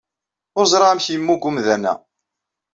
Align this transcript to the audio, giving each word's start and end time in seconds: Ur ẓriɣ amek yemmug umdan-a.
Ur 0.57 0.65
ẓriɣ 0.71 0.89
amek 0.89 1.07
yemmug 1.09 1.41
umdan-a. 1.49 1.93